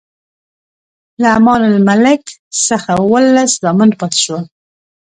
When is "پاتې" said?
3.99-4.19